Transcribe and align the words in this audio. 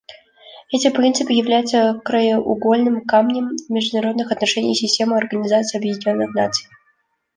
Эти 0.71 0.89
принципы 0.89 1.31
являются 1.31 1.93
краеугольным 2.03 3.05
камнем 3.05 3.49
международных 3.69 4.31
отношений 4.31 4.71
и 4.71 4.73
системы 4.75 5.15
Организации 5.15 5.77
Объединенных 5.77 6.33
Наций. 6.33 6.67